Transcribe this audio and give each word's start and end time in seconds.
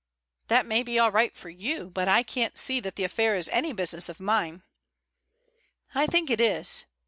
"That 0.47 0.65
may 0.65 0.81
be 0.81 0.97
all 0.97 1.11
right 1.11 1.31
for 1.37 1.49
you, 1.51 1.91
but 1.91 2.07
I 2.07 2.23
can't 2.23 2.57
see 2.57 2.79
that 2.79 2.95
the 2.95 3.03
affair 3.03 3.35
is 3.35 3.47
any 3.49 3.71
business 3.71 4.09
of 4.09 4.19
mine." 4.19 4.63
"I 5.93 6.07
think 6.07 6.31
it 6.31 6.41
is." 6.41 6.85